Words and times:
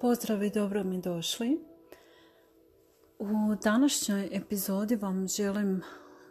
Pozdrav 0.00 0.42
i 0.42 0.50
dobro 0.50 0.84
mi 0.84 1.00
došli. 1.00 1.60
U 3.18 3.54
današnjoj 3.62 4.28
epizodi 4.32 4.96
vam 4.96 5.28
želim 5.28 5.82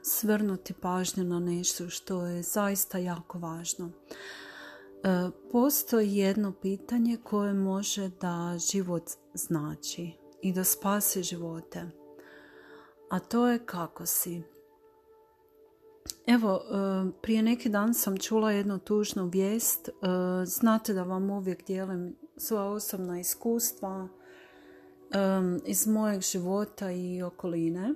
svrnuti 0.01 0.73
pažnju 0.73 1.23
na 1.23 1.39
nešto 1.39 1.89
što 1.89 2.25
je 2.25 2.43
zaista 2.43 2.97
jako 2.97 3.39
važno. 3.39 3.89
E, 3.89 5.29
postoji 5.51 6.15
jedno 6.15 6.51
pitanje 6.51 7.17
koje 7.23 7.53
može 7.53 8.09
da 8.21 8.57
život 8.71 9.03
znači 9.33 10.11
i 10.41 10.53
da 10.53 10.63
spasi 10.63 11.23
živote. 11.23 11.89
A 13.09 13.19
to 13.19 13.47
je 13.47 13.65
kako 13.65 14.05
si. 14.05 14.43
Evo, 16.27 16.61
e, 16.61 17.11
prije 17.21 17.41
neki 17.41 17.69
dan 17.69 17.93
sam 17.93 18.17
čula 18.17 18.51
jednu 18.51 18.79
tužnu 18.79 19.25
vijest. 19.25 19.89
E, 19.89 19.91
znate 20.45 20.93
da 20.93 21.03
vam 21.03 21.29
uvijek 21.29 21.65
dijelim 21.65 22.26
svoja 22.37 22.63
osobna 22.63 23.19
iskustva 23.19 24.07
iz 25.65 25.87
mojeg 25.87 26.21
života 26.21 26.91
i 26.91 27.21
okoline 27.21 27.93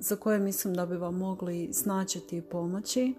za 0.00 0.16
koje 0.16 0.38
mislim 0.38 0.74
da 0.74 0.86
bi 0.86 0.96
vam 0.96 1.14
mogli 1.14 1.68
značiti 1.72 2.36
i 2.36 2.42
pomoći. 2.42 3.14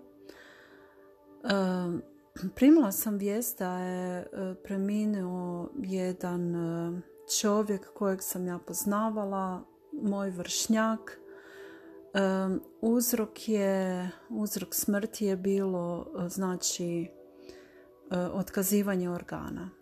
primila 2.56 2.92
sam 2.92 3.18
vijest 3.18 3.60
da 3.60 3.80
je 3.80 4.20
e, 4.20 4.56
preminuo 4.64 5.70
jedan 5.78 6.56
e, 6.56 7.02
čovjek 7.42 7.94
kojeg 7.94 8.24
sam 8.24 8.48
ja 8.48 8.58
poznavala, 8.58 9.62
moj 9.92 10.30
vršnjak. 10.30 11.20
uzrok 12.82 13.50
je, 13.50 14.10
uzrok 14.30 14.76
smrti 14.76 15.26
je 15.26 15.38
bilo 15.38 16.06
e, 16.26 16.30
znači 16.30 17.08
otkazivanje 18.34 19.10
organa. 19.10 19.79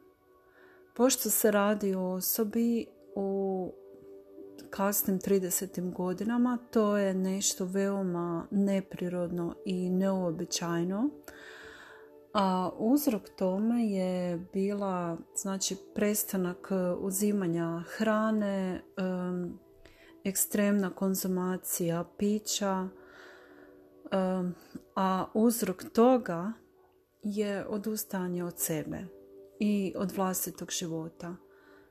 Pošto 0.98 1.30
se 1.30 1.52
radi 1.52 1.96
o 1.96 2.04
osobi 2.04 2.86
u 3.16 3.72
kasnim 4.70 5.20
30. 5.20 5.94
godinama, 5.94 6.58
to 6.72 6.98
je 6.98 7.14
nešto 7.14 7.66
veoma 7.66 8.48
neprirodno 8.52 9.56
i 9.66 9.90
neobičajno. 9.90 11.10
A 12.34 12.70
uzrok 12.78 13.30
tome 13.38 13.86
je 13.88 14.38
bila 14.54 15.18
znači 15.36 15.76
prestanak 15.96 16.72
uzimanja 17.00 17.84
hrane, 17.88 18.82
ekstremna 20.24 20.90
konzumacija 20.90 22.06
pića, 22.18 22.88
a 24.96 25.26
uzrok 25.34 25.84
toga 25.94 26.54
je 27.22 27.68
odustajanje 27.68 28.44
od 28.44 28.60
sebe 28.60 29.17
i 29.60 29.94
od 29.96 30.12
vlastitog 30.12 30.72
života, 30.72 31.36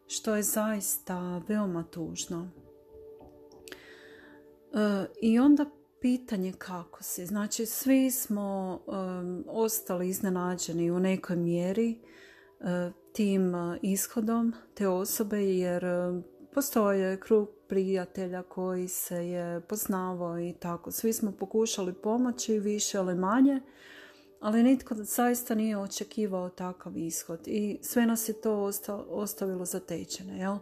što 0.06 0.36
je 0.36 0.42
zaista 0.42 1.42
veoma 1.48 1.84
tužno. 1.91 2.50
E, 4.75 5.06
I 5.23 5.39
onda 5.39 5.67
pitanje 6.00 6.53
kako 6.58 7.03
si. 7.03 7.27
Znači, 7.27 7.67
svi 7.67 8.11
smo 8.11 8.81
ostali 9.48 10.08
iznenađeni 10.08 10.91
u 10.91 11.00
nekoj 11.00 11.36
mjeri 11.36 11.98
e, 12.61 12.91
tim 13.12 13.55
ishodom 13.83 14.53
te 14.75 14.89
osobe, 14.89 15.45
jer 15.45 15.84
postoje 16.55 17.20
krug 17.20 17.48
prijatelja 17.69 18.42
koji 18.42 18.89
se 18.89 19.28
je 19.28 19.61
poznavao 19.61 20.41
i 20.41 20.53
tako. 20.53 20.91
Svi 20.91 21.12
smo 21.12 21.33
pokušali 21.33 21.95
pomoći 21.95 22.58
više 22.58 22.98
ili 22.98 23.14
manje, 23.14 23.61
ali 24.41 24.62
nitko 24.62 24.95
zaista 24.95 25.55
nije 25.55 25.79
očekivao 25.79 26.48
takav 26.48 26.97
ishod 26.97 27.41
i 27.47 27.79
sve 27.83 28.06
nas 28.06 28.29
je 28.29 28.41
to 28.41 28.70
ostavilo 29.09 29.65
zatečene. 29.65 30.39
Jel? 30.39 30.59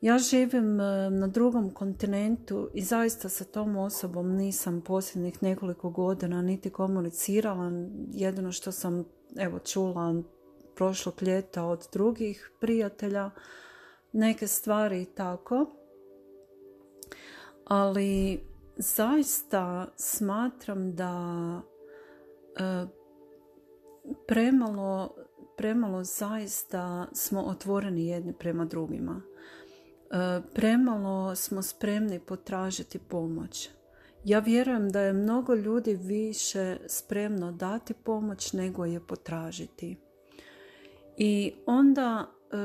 Ja 0.00 0.18
živim 0.18 0.80
e, 0.80 1.10
na 1.10 1.26
drugom 1.26 1.70
kontinentu 1.70 2.70
i 2.74 2.82
zaista 2.82 3.28
sa 3.28 3.44
tom 3.44 3.76
osobom 3.76 4.36
nisam 4.36 4.80
posljednjih 4.80 5.42
nekoliko 5.42 5.90
godina 5.90 6.42
niti 6.42 6.70
komunicirala. 6.70 7.72
Jedino 8.12 8.52
što 8.52 8.72
sam 8.72 9.04
evo, 9.36 9.58
čula 9.58 10.22
prošlog 10.76 11.22
ljeta 11.22 11.64
od 11.64 11.88
drugih 11.92 12.50
prijatelja, 12.60 13.30
neke 14.12 14.46
stvari 14.46 15.02
i 15.02 15.06
tako. 15.06 15.66
Ali 17.64 18.40
zaista 18.76 19.88
smatram 19.96 20.94
da 20.94 21.12
premalo, 24.26 25.14
premalo 25.56 26.04
zaista 26.04 27.06
smo 27.12 27.42
otvoreni 27.42 28.06
jedni 28.06 28.32
prema 28.32 28.64
drugima. 28.64 29.22
E, 30.10 30.40
premalo 30.54 31.34
smo 31.34 31.62
spremni 31.62 32.18
potražiti 32.18 32.98
pomoć. 32.98 33.70
Ja 34.24 34.38
vjerujem 34.38 34.90
da 34.90 35.00
je 35.00 35.12
mnogo 35.12 35.54
ljudi 35.54 35.94
više 35.94 36.76
spremno 36.86 37.52
dati 37.52 37.94
pomoć 37.94 38.52
nego 38.52 38.84
je 38.84 39.00
potražiti. 39.00 39.96
I 41.16 41.52
onda 41.66 42.26
e, 42.52 42.56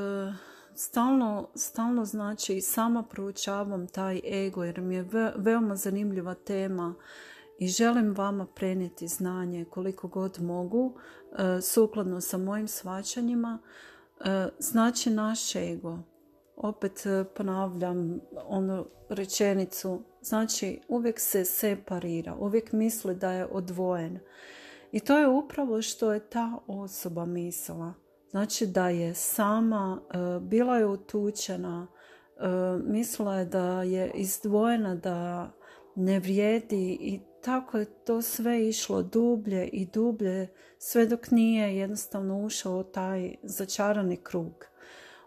stalno, 0.75 1.49
stalno 1.55 2.05
znači 2.05 2.61
sama 2.61 3.03
proučavam 3.03 3.87
taj 3.87 4.21
ego 4.47 4.63
jer 4.63 4.81
mi 4.81 4.95
je 4.95 5.05
veoma 5.35 5.75
zanimljiva 5.75 6.33
tema 6.33 6.95
i 7.59 7.67
želim 7.67 8.15
vama 8.17 8.45
prenijeti 8.45 9.07
znanje 9.07 9.65
koliko 9.65 10.07
god 10.07 10.41
mogu 10.41 10.93
e, 11.31 11.61
sukladno 11.61 12.21
sa 12.21 12.37
mojim 12.37 12.67
svačanjima 12.67 13.59
e, 14.19 14.47
znači 14.59 15.09
naš 15.09 15.55
ego 15.55 15.99
opet 16.55 17.05
e, 17.05 17.23
ponavljam 17.35 18.19
onu 18.47 18.85
rečenicu 19.09 20.01
znači 20.21 20.81
uvijek 20.87 21.19
se 21.19 21.45
separira 21.45 22.35
uvijek 22.35 22.71
misli 22.71 23.15
da 23.15 23.31
je 23.31 23.45
odvojen. 23.45 24.19
I 24.91 24.99
to 24.99 25.17
je 25.17 25.27
upravo 25.27 25.81
što 25.81 26.13
je 26.13 26.29
ta 26.29 26.57
osoba 26.67 27.25
mislila. 27.25 27.93
Znači 28.29 28.67
da 28.67 28.89
je 28.89 29.13
sama 29.13 30.01
bila 30.41 30.77
je 30.77 30.85
utučena 30.85 31.87
mislila 32.83 33.35
je 33.35 33.45
da 33.45 33.83
je 33.83 34.11
izdvojena 34.13 34.95
da 34.95 35.51
ne 35.95 36.19
vrijedi 36.19 36.97
i 37.01 37.19
tako 37.41 37.77
je 37.77 37.85
to 37.85 38.21
sve 38.21 38.67
išlo 38.67 39.03
dublje 39.03 39.67
i 39.67 39.85
dublje 39.85 40.47
sve 40.77 41.05
dok 41.05 41.31
nije 41.31 41.77
jednostavno 41.77 42.37
ušao 42.37 42.83
taj 42.83 43.35
začarani 43.43 44.17
krug. 44.17 44.65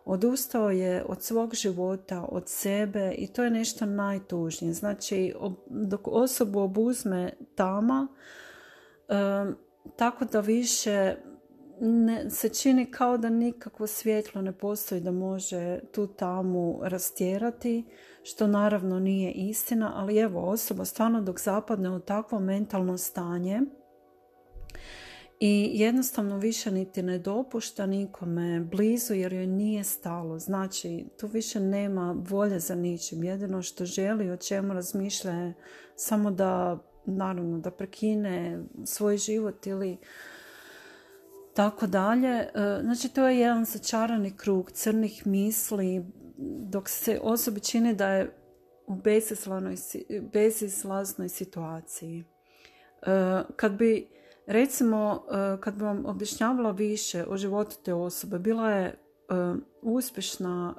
Odustao 0.05 0.71
je 0.71 1.05
od 1.09 1.23
svog 1.23 1.55
života, 1.55 2.27
od 2.29 2.49
sebe 2.49 3.15
i 3.19 3.27
to 3.27 3.45
je 3.45 3.51
nešto 3.51 3.87
najtužnije. 3.87 4.73
Znači, 4.73 5.35
dok 5.67 6.09
osobu 6.09 6.61
obuzme 6.61 7.33
tama, 7.55 8.09
tako 9.97 10.25
da 10.25 10.41
više 10.41 11.17
ne, 11.81 12.31
se 12.31 12.49
čini 12.49 12.91
kao 12.91 13.19
da 13.19 13.29
nikakvo 13.29 13.87
svjetlo 13.87 14.43
ne 14.43 14.53
postoji 14.53 15.01
da 15.01 15.11
može 15.11 15.81
tu 15.93 16.07
tamu 16.07 16.79
rastjerati, 16.83 17.85
što 18.23 18.47
naravno 18.47 19.01
nije 19.01 19.33
istina, 19.33 19.93
ali 19.95 20.19
evo 20.19 20.41
osoba 20.41 20.85
stvarno 20.85 21.21
dok 21.21 21.41
zapadne 21.41 21.91
u 21.91 22.01
takvo 22.01 22.41
mentalno 22.41 22.99
stanje 22.99 23.61
i 25.41 25.71
jednostavno 25.75 26.39
više 26.39 26.71
niti 26.71 27.03
ne 27.03 27.19
dopušta 27.19 27.87
nikome 27.87 28.61
blizu 28.61 29.15
jer 29.15 29.33
joj 29.33 29.47
nije 29.47 29.85
stalo. 29.85 30.39
Znači, 30.39 31.07
tu 31.21 31.27
više 31.27 31.61
nema 31.61 32.17
volje 32.29 32.59
za 32.59 32.75
ničim. 32.75 33.25
Jedino 33.25 33.63
što 33.63 33.85
želi, 33.85 34.31
o 34.31 34.37
čemu 34.37 34.75
razmišlja 34.75 35.33
je 35.33 35.55
samo 35.97 36.31
da, 36.31 36.79
naravno, 37.07 37.59
da 37.59 37.71
prekine 37.71 38.63
svoj 38.85 39.17
život 39.17 39.67
ili 39.67 39.99
tako 41.59 41.87
dalje. 41.87 42.29
E, 42.29 42.49
znači 42.83 43.09
to 43.09 43.29
je 43.29 43.39
jedan 43.39 43.65
začarani 43.65 44.37
krug 44.37 44.71
crnih 44.71 45.27
misli 45.27 46.05
dok 46.71 46.89
se 46.89 47.21
osobi 47.23 47.61
čini 47.61 47.95
da 47.95 48.09
je 48.09 48.35
u 48.87 48.95
bezizlaznoj 50.33 51.29
situaciji. 51.29 52.25
E, 53.03 53.43
kad 53.57 53.73
bi 53.73 54.09
recimo 54.47 55.25
e, 55.31 55.61
kad 55.61 55.75
bi 55.75 55.85
vam 55.85 56.07
objašnjavala 56.07 56.71
više 56.71 57.25
o 57.29 57.37
životu 57.37 57.77
te 57.85 57.95
osobe, 57.95 58.39
bila 58.39 58.71
je 58.71 58.99
uspješna 59.83 60.75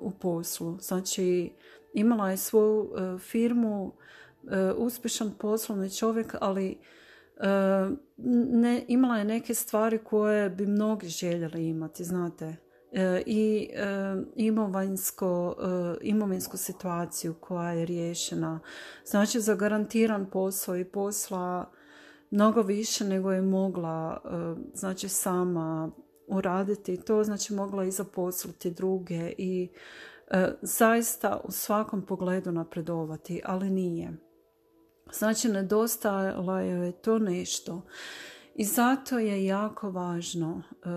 u 0.00 0.10
poslu. 0.10 0.78
Znači 0.80 1.52
imala 1.94 2.30
je 2.30 2.36
svoju 2.36 2.90
firmu, 3.18 3.92
uspješan 4.76 5.34
poslovni 5.38 5.90
čovjek, 5.90 6.34
ali 6.40 6.78
ne, 8.52 8.84
imala 8.88 9.18
je 9.18 9.24
neke 9.24 9.54
stvari 9.54 9.98
koje 10.04 10.50
bi 10.50 10.66
mnogi 10.66 11.08
željeli 11.08 11.68
imati, 11.68 12.04
znate. 12.04 12.56
E, 12.92 13.22
I 13.26 13.70
e, 13.72 13.86
imovinsko, 14.36 15.56
e, 15.62 15.98
imovinsku 16.02 16.56
situaciju 16.56 17.34
koja 17.40 17.72
je 17.72 17.86
riješena. 17.86 18.60
Znači 19.04 19.40
za 19.40 19.54
garantiran 19.54 20.30
posao 20.30 20.76
i 20.76 20.84
posla 20.84 21.70
mnogo 22.30 22.62
više 22.62 23.04
nego 23.04 23.32
je 23.32 23.42
mogla 23.42 24.20
znači 24.74 25.08
sama 25.08 25.90
uraditi 26.26 26.96
to, 26.96 27.24
znači 27.24 27.54
mogla 27.54 27.84
i 27.84 27.90
zaposliti 27.90 28.70
druge 28.70 29.32
i 29.38 29.68
zaista 30.62 31.40
u 31.44 31.50
svakom 31.50 32.06
pogledu 32.06 32.52
napredovati, 32.52 33.40
ali 33.44 33.70
nije. 33.70 34.29
Znači, 35.12 35.48
nedostajalo 35.48 36.58
je 36.58 36.92
to 36.92 37.18
nešto. 37.18 37.82
I 38.54 38.64
zato 38.64 39.18
je 39.18 39.46
jako 39.46 39.90
važno 39.90 40.62
e, 40.62 40.88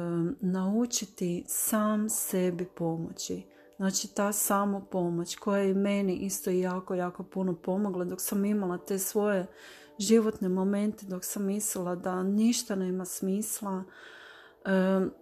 naučiti 0.42 1.44
sam 1.48 2.10
sebi 2.10 2.66
pomoći. 2.66 3.44
Znači 3.78 4.16
ta 4.16 4.32
samo 4.32 4.86
pomoć 4.92 5.36
koja 5.36 5.62
je 5.62 5.74
meni 5.74 6.16
isto 6.16 6.50
jako, 6.50 6.96
jako 6.96 7.24
puno 7.24 7.56
pomogla 7.56 8.06
dok 8.06 8.22
sam 8.22 8.46
imala 8.46 8.78
te 8.78 9.00
svoje 9.00 9.46
životne 10.00 10.50
momente, 10.50 11.06
dok 11.06 11.26
sam 11.26 11.46
mislila 11.46 11.96
da 11.96 12.24
ništa 12.24 12.76
nema 12.76 13.06
smisla. 13.06 13.84
E, 14.66 14.70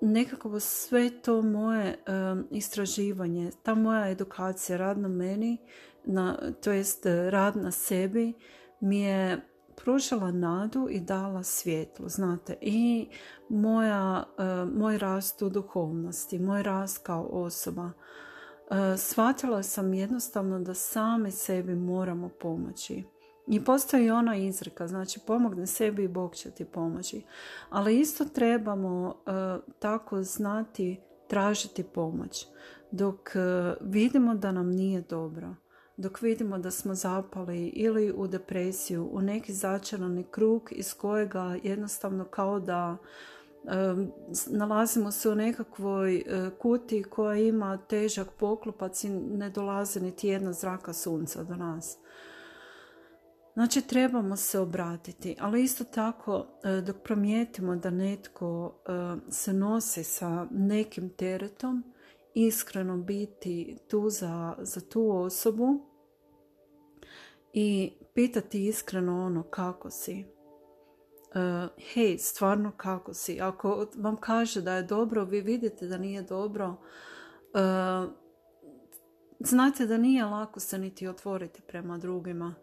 nekako 0.01 0.59
sve 0.59 1.09
to 1.21 1.41
moje 1.41 1.87
e, 1.87 1.97
istraživanje, 2.51 3.51
ta 3.63 3.75
moja 3.75 4.09
edukacija, 4.09 4.77
rad 4.77 4.97
na 4.97 5.07
meni, 5.07 5.57
na, 6.05 6.37
to 6.61 6.71
jest 6.71 7.05
rad 7.29 7.55
na 7.55 7.71
sebi, 7.71 8.33
mi 8.81 8.99
je 9.01 9.41
pružila 9.75 10.31
nadu 10.31 10.87
i 10.89 10.99
dala 10.99 11.43
svjetlo, 11.43 12.09
znate, 12.09 12.57
i 12.61 13.07
moja, 13.49 14.23
e, 14.37 14.65
moj 14.65 14.97
rast 14.97 15.41
u 15.41 15.49
duhovnosti, 15.49 16.39
moj 16.39 16.63
rast 16.63 17.05
kao 17.05 17.27
osoba. 17.31 17.91
E, 17.91 18.97
shvatila 18.97 19.63
sam 19.63 19.93
jednostavno 19.93 20.59
da 20.59 20.73
same 20.73 21.31
sebi 21.31 21.75
moramo 21.75 22.29
pomoći. 22.29 23.03
I 23.47 23.63
postoji 23.63 24.11
ona 24.11 24.35
izreka, 24.35 24.87
znači 24.87 25.19
pomogne 25.27 25.67
sebi 25.67 26.03
i 26.03 26.07
Bog 26.07 26.35
će 26.35 26.51
ti 26.51 26.65
pomoći. 26.65 27.21
Ali 27.69 27.99
isto 27.99 28.25
trebamo 28.25 29.15
e, 29.15 29.31
tako 29.79 30.23
znati 30.23 30.99
tražiti 31.27 31.83
pomoć 31.83 32.47
dok 32.91 33.29
vidimo 33.81 34.35
da 34.35 34.51
nam 34.51 34.69
nije 34.69 35.01
dobro 35.01 35.55
dok 36.01 36.21
vidimo 36.21 36.57
da 36.57 36.71
smo 36.71 36.95
zapali 36.95 37.67
ili 37.67 38.13
u 38.15 38.27
depresiju, 38.27 39.09
u 39.11 39.21
neki 39.21 39.53
začarani 39.53 40.23
krug 40.31 40.69
iz 40.71 40.93
kojega 40.93 41.57
jednostavno 41.63 42.25
kao 42.25 42.59
da 42.59 42.97
nalazimo 44.47 45.11
se 45.11 45.29
u 45.29 45.35
nekakvoj 45.35 46.15
e, 46.15 46.49
kuti 46.59 47.03
koja 47.03 47.37
ima 47.37 47.77
težak 47.77 48.27
poklopac 48.39 49.03
i 49.03 49.09
ne 49.09 49.49
dolazi 49.49 50.01
niti 50.01 50.27
jedna 50.27 50.53
zraka 50.53 50.93
sunca 50.93 51.43
do 51.43 51.55
nas. 51.55 51.97
Znači 53.53 53.81
trebamo 53.81 54.35
se 54.35 54.59
obratiti, 54.59 55.35
ali 55.39 55.63
isto 55.63 55.83
tako 55.83 56.45
e, 56.63 56.81
dok 56.81 56.95
promijetimo 57.03 57.75
da 57.75 57.89
netko 57.89 58.75
e, 58.87 59.31
se 59.31 59.53
nosi 59.53 60.03
sa 60.03 60.47
nekim 60.51 61.09
teretom, 61.09 61.83
iskreno 62.33 62.97
biti 62.97 63.77
tu 63.89 64.09
za, 64.09 64.55
za 64.59 64.81
tu 64.81 65.11
osobu 65.11 65.90
i 67.53 67.93
pitati 68.13 68.65
iskreno 68.65 69.25
ono 69.25 69.43
kako 69.43 69.89
si. 69.89 70.25
Uh, 71.35 71.69
hej, 71.93 72.17
stvarno 72.17 72.71
kako 72.77 73.13
si. 73.13 73.41
Ako 73.41 73.87
vam 73.95 74.17
kaže 74.17 74.61
da 74.61 74.73
je 74.73 74.83
dobro, 74.83 75.25
vi 75.25 75.41
vidite 75.41 75.87
da 75.87 75.97
nije 75.97 76.21
dobro, 76.21 76.69
uh, 76.69 78.11
znate 79.39 79.85
da 79.85 79.97
nije 79.97 80.25
lako 80.25 80.59
se 80.59 80.77
niti 80.77 81.07
otvoriti 81.07 81.61
prema 81.61 81.97
drugima. 81.97 82.55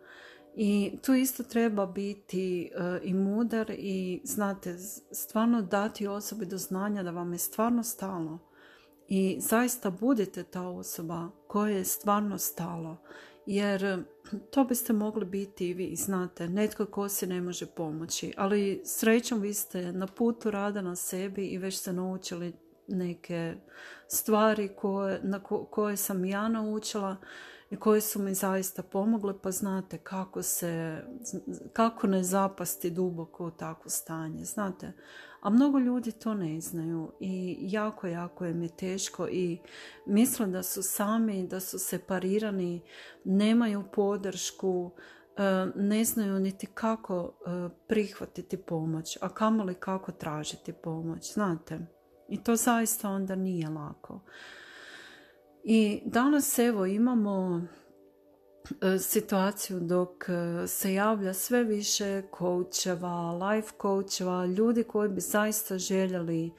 I 0.57 0.99
tu 1.03 1.15
isto 1.15 1.43
treba 1.43 1.87
biti 1.87 2.71
uh, 2.75 3.09
i 3.09 3.15
mudar 3.15 3.71
i 3.71 4.21
znate, 4.25 4.79
stvarno 5.13 5.63
dati 5.63 6.07
osobi 6.07 6.47
do 6.47 6.59
znanja 6.59 7.03
da 7.03 7.11
vam 7.11 7.33
je 7.33 7.39
stvarno 7.39 7.83
stalo. 7.83 8.39
I 9.09 9.37
zaista 9.41 9.91
budite 9.91 10.45
ta 10.45 10.69
osoba 10.69 11.29
koja 11.47 11.77
je 11.77 11.85
stvarno 11.85 12.39
stalo 12.39 12.97
jer 13.49 14.05
to 14.53 14.65
biste 14.65 14.93
mogli 14.93 15.25
biti 15.25 15.69
i 15.69 15.75
vi, 15.75 15.97
znate, 15.97 16.49
netko 16.49 16.87
ko 16.87 17.09
se 17.09 17.27
ne 17.27 17.41
može 17.41 17.67
pomoći, 17.67 18.33
ali 18.37 18.83
srećom 18.85 19.41
vi 19.41 19.55
ste 19.55 19.93
na 19.93 20.07
putu 20.07 20.51
rada 20.51 20.83
na 20.83 20.97
sebi 20.97 21.47
i 21.47 21.59
već 21.59 21.79
ste 21.79 21.93
naučili 21.93 22.53
neke 22.87 23.55
stvari 24.09 24.69
koje, 24.77 25.21
na 25.23 25.43
koje 25.71 25.97
sam 25.97 26.25
ja 26.25 26.49
naučila 26.49 27.17
i 27.71 27.77
koje 27.77 28.01
su 28.01 28.23
mi 28.23 28.35
zaista 28.35 28.83
pomogle, 28.83 29.35
pa 29.43 29.51
znate 29.51 29.99
kako 29.99 30.43
se, 30.43 31.03
kako 31.73 32.07
ne 32.07 32.23
zapasti 32.23 32.91
duboko 32.91 33.47
u 33.47 33.51
takvo 33.51 33.91
stanje, 33.91 34.45
znate. 34.45 34.93
A 35.41 35.51
mnogo 35.51 35.79
ljudi 35.79 36.13
to 36.13 36.35
ne 36.35 36.61
znaju 36.61 37.13
i 37.21 37.57
jako, 37.61 38.07
jako 38.07 38.47
im 38.47 38.63
je 38.63 38.69
teško 38.69 39.29
i 39.29 39.59
misle 40.07 40.47
da 40.47 40.63
su 40.63 40.83
sami, 40.83 41.47
da 41.47 41.61
su 41.61 41.79
separirani, 41.79 42.83
nemaju 43.25 43.85
podršku, 43.93 44.91
e, 45.37 45.43
ne 45.75 46.05
znaju 46.05 46.41
niti 46.41 46.67
kako 46.67 47.33
e, 47.47 47.69
prihvatiti 47.89 48.57
pomoć, 48.57 49.19
a 49.21 49.29
kamoli 49.29 49.75
kako 49.75 50.13
tražiti 50.13 50.73
pomoć, 50.73 51.35
znate. 51.35 51.79
I 52.29 52.43
to 52.43 52.57
zaista 52.57 53.11
onda 53.11 53.35
nije 53.35 53.69
lako. 53.69 54.21
I 55.65 56.03
danas 56.05 56.59
evo 56.59 56.87
imamo 56.87 57.63
E, 58.83 58.99
situaciju 58.99 59.81
dok 59.81 60.29
e, 60.29 60.67
se 60.67 60.95
javlja 60.95 61.35
sve 61.35 61.65
više 61.65 62.23
coacheva, 62.39 63.33
life 63.33 63.69
coacheva, 63.83 64.47
ljudi 64.47 64.85
koji 64.85 65.09
bi 65.09 65.21
zaista 65.21 65.79
željeli 65.79 66.47
e, 66.47 66.51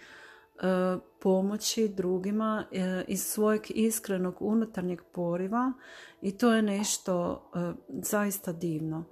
pomoći 1.21 1.87
drugima 1.87 2.65
iz 3.07 3.23
svojeg 3.23 3.61
iskrenog 3.69 4.35
unutarnjeg 4.39 5.01
poriva 5.11 5.73
i 6.21 6.37
to 6.37 6.53
je 6.53 6.61
nešto 6.61 7.43
zaista 7.87 8.51
divno. 8.51 9.03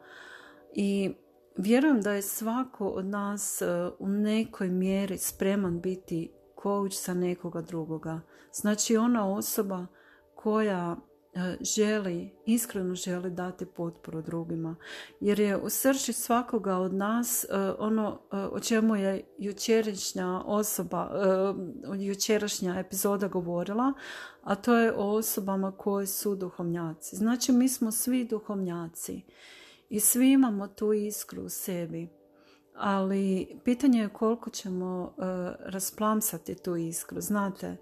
I 0.76 1.14
vjerujem 1.58 2.02
da 2.02 2.12
je 2.12 2.22
svako 2.22 2.88
od 2.88 3.06
nas 3.06 3.62
u 4.00 4.08
nekoj 4.08 4.70
mjeri 4.70 5.18
spreman 5.18 5.82
biti 5.82 6.37
coach 6.64 7.06
za 7.06 7.14
nekoga 7.14 7.62
drugoga. 7.62 8.22
Znači 8.54 8.98
ona 8.98 9.34
osoba 9.34 9.86
koja 10.36 10.96
E, 11.38 11.58
želi, 11.62 12.30
iskreno 12.46 12.96
želi 12.96 13.30
dati 13.30 13.66
potporu 13.66 14.22
drugima. 14.22 14.76
Jer 15.20 15.40
je 15.40 15.58
u 15.58 15.70
srži 15.70 16.14
svakoga 16.14 16.78
od 16.78 16.94
nas 16.94 17.44
e, 17.44 17.48
ono 17.80 18.22
e, 18.32 18.38
o 18.38 18.60
čemu 18.60 18.96
je 18.96 19.24
jučerašnja 19.38 20.42
osoba, 20.46 21.12
jučerašnja 22.00 22.80
epizoda 22.80 23.28
govorila, 23.28 23.94
a 24.44 24.56
to 24.56 24.76
je 24.76 24.94
o 24.94 25.12
osobama 25.12 25.72
koji 25.72 26.08
su 26.08 26.36
duhovnjaci. 26.36 27.16
Znači 27.16 27.52
mi 27.52 27.70
smo 27.70 27.92
svi 27.92 28.26
duhovnjaci 28.26 29.22
i 29.90 30.00
svi 30.00 30.32
imamo 30.32 30.68
tu 30.68 30.94
iskru 30.94 31.44
u 31.44 31.50
sebi. 31.50 32.17
Ali 32.78 33.60
pitanje 33.64 34.00
je 34.00 34.10
koliko 34.10 34.50
ćemo 34.50 35.14
rasplamsati 35.60 36.56
tu 36.56 36.76
iskru. 36.76 37.22
Znate, 37.22 37.78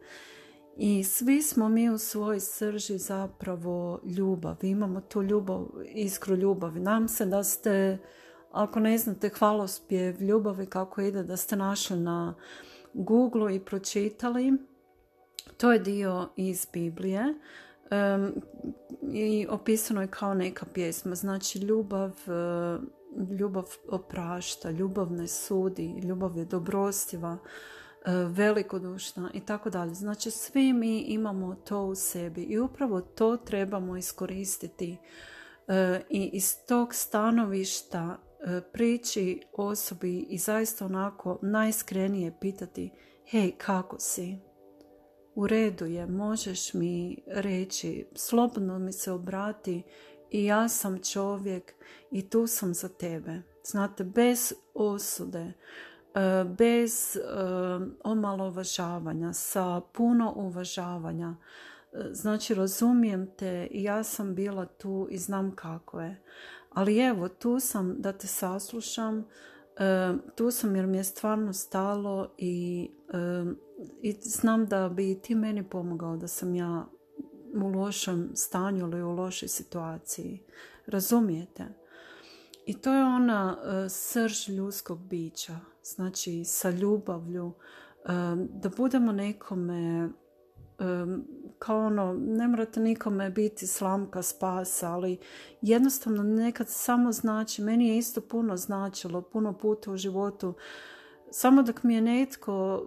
i 0.78 1.04
svi 1.04 1.42
smo 1.42 1.70
mi 1.70 1.90
u 1.90 1.98
svojoj 1.98 2.40
srži 2.40 2.98
zapravo 2.98 4.02
ljubav. 4.04 4.56
Imamo 4.62 5.02
tu 5.02 5.24
ljubav, 5.24 5.68
iskru 5.86 6.36
ljubavi. 6.36 6.80
Nam 6.80 7.08
se 7.08 7.26
da 7.26 7.44
ste, 7.44 7.98
ako 8.52 8.80
ne 8.80 8.98
znate 8.98 9.30
hvalospjev 9.30 10.22
ljubavi 10.22 10.66
kako 10.66 11.02
ide, 11.02 11.24
da 11.24 11.38
ste 11.38 11.56
našli 11.56 12.00
na 12.00 12.36
Google 12.94 13.56
i 13.56 13.60
pročitali. 13.60 14.54
To 15.58 15.72
je 15.72 15.80
dio 15.80 16.30
iz 16.36 16.68
Biblije. 16.74 17.34
I 19.14 19.48
opisano 19.50 20.02
je 20.02 20.08
kao 20.08 20.34
neka 20.34 20.66
pjesma. 20.74 21.16
Znači 21.16 21.60
ljubav, 21.60 22.12
ljubav 23.40 23.66
oprašta, 23.90 24.72
ljubav 24.72 25.12
ne 25.12 25.28
sudi, 25.28 26.02
ljubav 26.04 26.38
je 26.38 26.46
dobrostiva 26.46 27.38
E, 28.06 28.12
velikodušna 28.12 29.32
i 29.34 29.40
tako 29.40 29.70
dalje. 29.70 29.94
Znači 29.94 30.32
svi 30.32 30.74
mi 30.74 31.00
imamo 31.00 31.56
to 31.56 31.84
u 31.84 31.96
sebi 31.96 32.44
i 32.44 32.60
upravo 32.60 33.02
to 33.02 33.38
trebamo 33.38 33.98
iskoristiti 33.98 34.98
e, 35.68 36.02
i 36.10 36.30
iz 36.34 36.56
tog 36.68 36.94
stanovišta 36.94 38.18
e, 38.18 38.62
prići 38.74 39.42
osobi 39.54 40.20
i 40.20 40.38
zaista 40.38 40.86
onako 40.86 41.40
najiskrenije 41.42 42.38
pitati 42.42 42.92
hej 43.30 43.52
kako 43.58 44.00
si? 44.00 44.38
U 45.36 45.48
redu 45.48 45.86
je, 45.86 46.08
možeš 46.08 46.74
mi 46.74 47.24
reći, 47.28 48.08
slobodno 48.16 48.80
mi 48.80 48.94
se 48.94 49.12
obrati 49.12 49.84
i 50.36 50.46
ja 50.46 50.70
sam 50.70 51.04
čovjek 51.04 51.74
i 52.12 52.30
tu 52.30 52.48
sam 52.48 52.74
za 52.74 52.90
tebe. 52.90 53.42
Znate, 53.64 54.04
bez 54.04 54.54
osude, 54.74 55.54
E, 56.16 56.44
bez 56.58 57.16
e, 57.16 57.22
omalovažavanja, 58.04 59.34
sa 59.34 59.82
puno 59.94 60.34
uvažavanja. 60.36 61.36
E, 61.94 61.98
znači, 62.12 62.54
razumijem 62.54 63.28
te 63.38 63.68
i 63.72 63.84
ja 63.84 64.04
sam 64.04 64.36
bila 64.36 64.66
tu 64.66 65.08
i 65.12 65.18
znam 65.18 65.56
kako 65.56 66.02
je. 66.02 66.22
Ali 66.70 67.00
evo, 67.00 67.30
tu 67.30 67.60
sam 67.60 68.02
da 68.02 68.14
te 68.14 68.28
saslušam, 68.28 69.26
tu 70.36 70.52
sam 70.52 70.76
jer 70.76 70.88
mi 70.88 70.98
je 70.98 71.04
stvarno 71.04 71.54
stalo 71.54 72.34
i, 72.38 72.90
i 74.02 74.12
znam 74.22 74.66
da 74.66 74.90
bi 74.90 75.20
ti 75.22 75.36
meni 75.36 75.70
pomogao 75.70 76.18
da 76.18 76.28
sam 76.28 76.56
ja 76.56 76.86
u 77.64 77.68
lošem 77.68 78.32
stanju 78.36 78.86
ili 78.88 79.04
u 79.04 79.12
lošoj 79.12 79.50
situaciji. 79.50 80.44
Razumijete? 80.86 81.66
I 82.66 82.74
to 82.82 82.94
je 82.94 83.04
ona 83.04 83.58
uh, 83.58 83.92
srž 83.92 84.50
ljudskog 84.50 85.00
bića. 85.00 85.60
Znači 85.84 86.44
sa 86.44 86.70
ljubavlju. 86.70 87.54
da 88.50 88.70
budemo 88.78 89.12
nekome 89.12 90.10
kao 91.60 91.86
ono, 91.86 92.14
ne 92.14 92.48
morate 92.48 92.80
nikome 92.80 93.30
biti 93.30 93.68
slamka 93.68 94.22
spasa, 94.22 94.92
ali 94.92 95.18
jednostavno 95.62 96.24
nekad 96.24 96.70
samo 96.70 97.12
znači, 97.12 97.62
meni 97.62 97.88
je 97.88 97.98
isto 97.98 98.22
puno 98.22 98.58
značilo, 98.58 99.22
puno 99.22 99.54
puta 99.54 99.92
u 99.92 99.98
životu, 99.98 100.54
samo 101.32 101.64
dok 101.64 101.84
mi 101.84 101.96
je 101.96 102.02
netko 102.02 102.86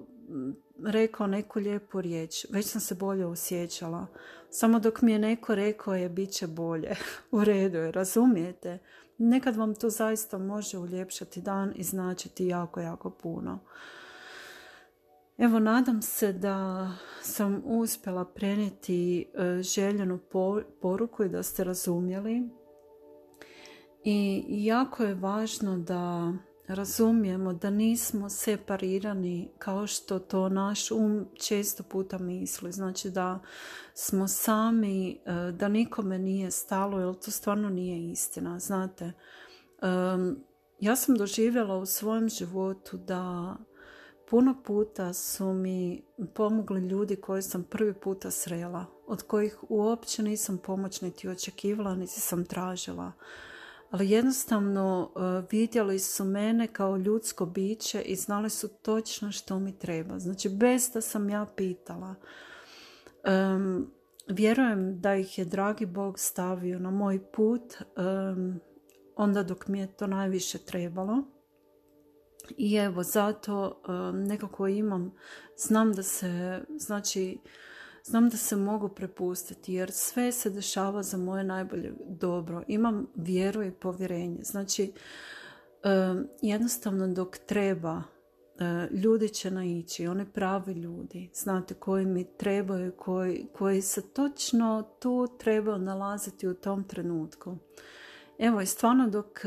rekao 0.84 1.26
neku 1.26 1.58
lijepu 1.58 2.00
riječ, 2.00 2.46
već 2.50 2.66
sam 2.66 2.80
se 2.80 2.94
bolje 2.94 3.26
osjećala. 3.26 4.06
Samo 4.50 4.80
dok 4.80 5.02
mi 5.02 5.12
je 5.12 5.18
neko 5.18 5.54
rekao 5.54 5.94
je 5.94 6.08
bit 6.08 6.30
će 6.30 6.46
bolje, 6.46 6.96
u 7.32 7.44
redu 7.44 7.78
je, 7.78 7.92
razumijete? 7.92 8.78
Nekad 9.18 9.56
vam 9.56 9.74
to 9.74 9.90
zaista 9.90 10.38
može 10.38 10.78
uljepšati 10.78 11.40
dan 11.40 11.72
i 11.76 11.82
značiti 11.82 12.46
jako, 12.46 12.80
jako 12.80 13.10
puno. 13.10 13.58
Evo, 15.38 15.58
nadam 15.58 16.02
se 16.02 16.32
da 16.32 16.90
sam 17.22 17.62
uspjela 17.64 18.24
prenijeti 18.24 19.20
e, 19.34 19.62
željenu 19.62 20.18
poruku 20.80 21.24
i 21.24 21.28
da 21.28 21.42
ste 21.42 21.64
razumjeli. 21.64 22.48
I 24.04 24.44
jako 24.48 25.02
je 25.02 25.14
važno 25.14 25.78
da 25.78 26.32
razumijemo 26.68 27.52
da 27.52 27.70
nismo 27.70 28.30
separirani 28.30 29.50
kao 29.58 29.86
što 29.86 30.18
to 30.18 30.48
naš 30.48 30.90
um 30.90 31.26
često 31.34 31.82
puta 31.82 32.18
misli. 32.18 32.72
Znači 32.72 33.10
da 33.10 33.40
smo 33.94 34.28
sami, 34.28 35.10
e, 35.10 35.52
da 35.52 35.68
nikome 35.68 36.18
nije 36.18 36.50
stalo, 36.50 37.00
jer 37.00 37.14
to 37.14 37.30
stvarno 37.30 37.68
nije 37.68 38.10
istina. 38.10 38.58
Znate, 38.58 39.12
ja 40.80 40.96
sam 40.96 41.16
doživjela 41.16 41.76
u 41.76 41.86
svojem 41.86 42.28
životu 42.28 42.96
da 42.96 43.56
puno 44.30 44.62
puta 44.64 45.12
su 45.12 45.52
mi 45.52 46.02
pomogli 46.34 46.80
ljudi 46.80 47.16
koje 47.16 47.42
sam 47.42 47.62
prvi 47.62 47.94
puta 47.94 48.30
srela, 48.30 48.86
od 49.06 49.22
kojih 49.22 49.58
uopće 49.68 50.22
nisam 50.22 50.58
pomoć 50.58 51.00
niti 51.00 51.28
očekivala, 51.28 51.94
niti 51.94 52.20
sam 52.20 52.44
tražila 52.44 53.12
ali 53.90 54.10
jednostavno 54.10 55.10
e, 55.16 55.46
vidjeli 55.50 55.98
su 55.98 56.24
mene 56.24 56.66
kao 56.66 56.96
ljudsko 56.96 57.46
biće 57.46 58.00
i 58.00 58.16
znali 58.16 58.50
su 58.50 58.68
točno 58.68 59.32
što 59.32 59.58
mi 59.58 59.78
treba. 59.78 60.18
Znači, 60.18 60.48
bez 60.48 60.90
da 60.94 61.00
sam 61.00 61.30
ja 61.30 61.46
pitala. 61.56 62.14
vjerujem 64.28 65.00
da 65.00 65.14
ih 65.14 65.38
je 65.38 65.44
dragi 65.44 65.86
Bog 65.86 66.18
stavio 66.18 66.78
na 66.78 66.90
moj 66.90 67.32
put 67.32 67.74
onda 69.16 69.42
dok 69.42 69.68
mi 69.68 69.78
je 69.78 69.96
to 69.96 70.06
najviše 70.06 70.58
trebalo. 70.58 71.22
I 72.56 72.74
evo, 72.74 73.02
zato 73.02 73.82
nekako 74.14 74.66
imam, 74.68 75.14
znam 75.56 75.92
da 75.92 76.02
se, 76.02 76.60
znači, 76.76 77.38
Znam 78.08 78.28
da 78.28 78.36
se 78.36 78.56
mogu 78.56 78.88
prepustiti 78.88 79.74
jer 79.74 79.90
sve 79.92 80.32
se 80.32 80.50
dešava 80.50 81.02
za 81.02 81.16
moje 81.16 81.44
najbolje 81.44 81.92
dobro. 82.08 82.62
Imam 82.68 83.06
vjeru 83.14 83.62
i 83.62 83.70
povjerenje. 83.70 84.38
Znači, 84.42 84.92
jednostavno 86.42 87.08
dok 87.08 87.38
treba, 87.38 88.02
e, 88.58 88.88
ljudi 88.90 89.28
će 89.28 89.50
naići, 89.50 90.06
oni 90.06 90.26
pravi 90.32 90.72
ljudi, 90.72 91.30
znate, 91.34 91.74
koji 91.74 92.06
mi 92.06 92.36
trebaju, 92.36 92.92
koji, 92.92 93.46
koji 93.54 93.82
se 93.82 94.02
točno 94.12 94.88
tu 95.00 95.26
trebaju 95.38 95.78
nalaziti 95.78 96.48
u 96.48 96.54
tom 96.54 96.84
trenutku. 96.84 97.56
Evo 98.38 98.60
i 98.60 98.66
stvarno 98.66 99.08
dok 99.08 99.40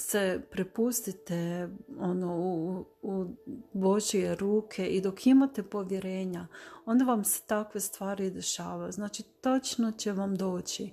se 0.00 0.40
prepustite 0.50 1.68
ono, 1.98 2.36
u, 2.38 2.84
u 3.02 3.26
Božje 3.72 4.34
ruke 4.34 4.86
i 4.86 5.00
dok 5.00 5.26
imate 5.26 5.62
povjerenja, 5.62 6.46
onda 6.86 7.04
vam 7.04 7.24
se 7.24 7.42
takve 7.46 7.80
stvari 7.80 8.30
dešavaju. 8.30 8.92
Znači, 8.92 9.22
točno 9.22 9.92
će 9.92 10.12
vam 10.12 10.36
doći. 10.36 10.92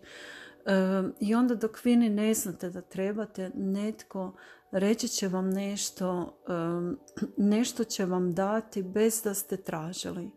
I 1.19 1.35
onda 1.35 1.55
dok 1.55 1.85
vi 1.85 1.95
ne 1.95 2.33
znate 2.33 2.69
da 2.69 2.81
trebate, 2.81 3.51
netko 3.55 4.33
reći 4.71 5.07
će 5.07 5.27
vam 5.27 5.49
nešto, 5.49 6.37
nešto 7.37 7.83
će 7.83 8.05
vam 8.05 8.33
dati 8.33 8.83
bez 8.83 9.21
da 9.23 9.33
ste 9.33 9.57
tražili. 9.57 10.31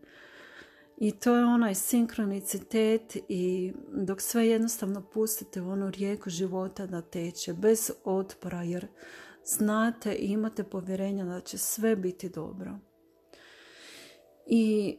I 1.00 1.12
to 1.12 1.37
je 1.37 1.45
onaj 1.45 1.75
sinkronicitet 1.75 3.16
i 3.28 3.73
dok 3.92 4.21
sve 4.21 4.49
jednostavno 4.49 5.02
pustite 5.12 5.61
u 5.62 5.71
onu 5.71 5.90
rijeku 5.90 6.30
života 6.30 6.87
da 6.87 7.02
teče 7.02 7.54
bez 7.54 7.90
otpora 8.04 8.62
jer 8.62 8.87
znate 9.45 10.14
i 10.14 10.26
imate 10.26 10.64
povjerenja 10.64 11.25
da 11.25 11.40
će 11.40 11.59
sve 11.59 11.97
biti 11.97 12.28
dobro. 12.28 12.78
I 14.47 14.97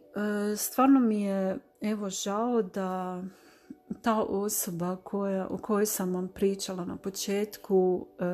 e, 0.52 0.56
stvarno 0.56 1.00
mi 1.00 1.22
je 1.22 1.58
evo 1.82 2.10
žao 2.10 2.62
da 2.62 3.24
ta 4.02 4.22
osoba 4.22 4.96
koja, 4.96 5.48
o 5.48 5.58
kojoj 5.58 5.86
sam 5.86 6.14
vam 6.14 6.28
pričala 6.28 6.86
na 6.86 6.98
početku 6.98 8.08
e, 8.20 8.26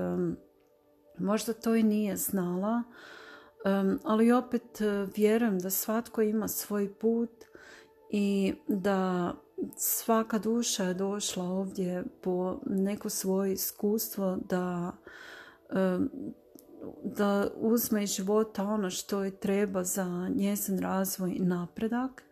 možda 1.18 1.54
to 1.54 1.76
i 1.76 1.84
nije 1.84 2.18
znala, 2.18 2.84
e, 3.66 3.70
ali 4.04 4.32
opet 4.32 4.80
vjerujem 5.16 5.60
da 5.60 5.70
svatko 5.70 6.22
ima 6.22 6.48
svoj 6.48 6.94
put 6.94 7.48
i 8.10 8.54
da 8.68 9.34
svaka 9.76 10.38
duša 10.38 10.84
je 10.84 10.94
došla 10.94 11.44
ovdje 11.44 12.04
po 12.22 12.60
neko 12.66 13.10
svoje 13.10 13.54
iskustvo 13.54 14.38
da, 14.50 14.92
da 17.04 17.50
uzme 17.56 18.04
iz 18.04 18.10
života 18.10 18.64
ono 18.64 18.90
što 18.90 19.24
je 19.24 19.40
treba 19.40 19.84
za 19.84 20.30
njezin 20.36 20.80
razvoj 20.80 21.32
i 21.36 21.40
napredak. 21.40 22.24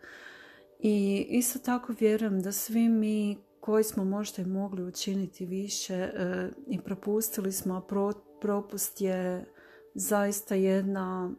I 0.80 1.26
isto 1.30 1.60
tako 1.60 1.94
vjerujem 2.00 2.42
da 2.42 2.52
svi 2.52 2.90
mi 2.90 3.38
koji 3.60 3.84
smo 3.84 4.06
možda 4.06 4.42
i 4.42 4.46
mogli 4.46 4.84
učiniti 4.84 5.46
više 5.46 5.94
e, 5.94 6.50
i 6.68 6.82
propustili 6.82 7.52
smo, 7.52 7.76
a 7.76 8.12
propust 8.42 9.02
je 9.02 9.46
zaista 9.94 10.56
jedna 10.56 11.32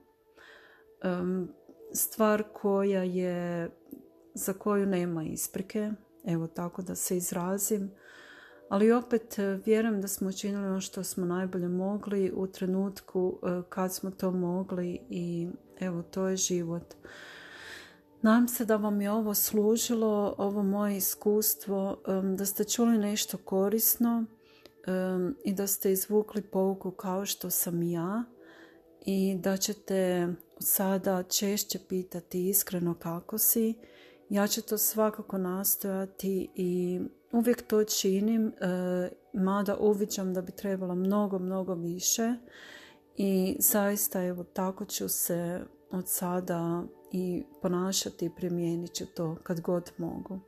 stvar 1.93 2.45
koja 2.53 3.03
je 3.03 3.71
za 4.37 4.53
koju 4.53 4.87
nema 4.87 5.25
isprike, 5.25 5.91
evo 6.25 6.47
tako 6.47 6.83
da 6.83 6.95
se 6.95 7.17
izrazim, 7.17 7.91
ali 8.69 8.93
opet 8.93 9.39
e, 9.39 9.61
vjerujem 9.65 10.01
da 10.01 10.09
smo 10.09 10.29
učinili 10.29 10.67
ono 10.67 10.81
što 10.81 11.05
smo 11.05 11.27
najbolje 11.27 11.69
mogli 11.69 12.33
u 12.35 12.47
trenutku 12.47 13.39
e, 13.43 13.63
kad 13.69 13.95
smo 13.95 14.11
to 14.11 14.31
mogli 14.31 15.01
i 15.11 15.49
evo 15.81 16.03
to 16.03 16.29
je 16.29 16.37
život. 16.37 16.95
Nadam 18.23 18.49
se 18.49 18.65
da 18.65 18.77
vam 18.77 19.01
je 19.01 19.11
ovo 19.11 19.35
služilo, 19.35 20.35
ovo 20.39 20.63
moje 20.63 20.97
iskustvo, 20.97 22.03
da 22.37 22.47
ste 22.47 22.65
čuli 22.65 22.99
nešto 22.99 23.39
korisno 23.39 24.25
i 25.45 25.53
da 25.55 25.67
ste 25.67 25.93
izvukli 25.93 26.43
pouku 26.43 26.91
kao 26.91 27.27
što 27.27 27.51
sam 27.51 27.83
ja 27.83 28.25
i 29.01 29.37
da 29.41 29.57
ćete 29.57 30.29
sada 30.59 31.23
češće 31.23 31.79
pitati 31.89 32.49
iskreno 32.49 32.95
kako 32.95 33.39
si 33.39 33.75
ja 34.29 34.47
ću 34.47 34.63
to 34.63 34.79
svakako 34.79 35.39
nastojati 35.39 36.49
i 36.55 37.01
uvijek 37.33 37.67
to 37.67 37.85
činim, 37.85 38.47
e, 38.49 38.53
mada 39.33 39.77
uviđam 39.77 40.35
da 40.35 40.43
bi 40.43 40.53
trebalo 40.53 40.95
mnogo, 40.95 41.39
mnogo 41.39 41.75
više 41.75 42.35
i 43.17 43.57
zaista 43.61 44.23
evo 44.23 44.45
tako 44.45 44.85
ću 44.85 45.09
se 45.09 45.65
od 45.91 46.09
sada 46.09 46.83
i 47.13 47.45
ponašati 47.63 48.27
i 48.27 48.35
primijenit 48.37 48.95
ću 48.95 49.05
to 49.07 49.37
kad 49.43 49.61
god 49.61 49.93
mogu. 49.99 50.41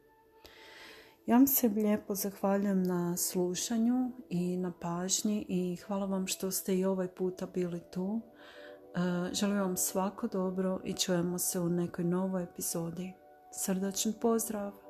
Ja 1.26 1.36
vam 1.36 1.46
se 1.46 1.68
lijepo 1.68 2.14
zahvaljujem 2.14 2.82
na 2.82 3.16
slušanju 3.16 4.10
i 4.28 4.56
na 4.56 4.72
pažnji 4.80 5.46
i 5.48 5.76
hvala 5.76 6.06
vam 6.06 6.26
što 6.26 6.50
ste 6.50 6.78
i 6.78 6.84
ovaj 6.84 7.08
puta 7.08 7.46
bili 7.46 7.80
tu. 7.92 8.20
E, 8.94 9.34
želim 9.34 9.58
vam 9.58 9.76
svako 9.76 10.28
dobro 10.28 10.80
i 10.84 10.92
čujemo 10.92 11.38
se 11.38 11.60
u 11.60 11.68
nekoj 11.68 12.04
novoj 12.04 12.42
epizodi. 12.42 13.12
Srdačan 13.50 14.12
pozdrav! 14.20 14.87